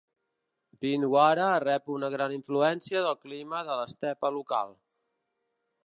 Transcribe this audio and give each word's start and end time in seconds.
Pindwara 0.85 1.49
rep 1.63 1.91
una 1.97 2.09
gran 2.15 2.35
influència 2.39 3.05
del 3.09 3.21
clima 3.27 3.63
de 3.69 3.79
l'estepa 3.83 4.35
local. 4.41 4.77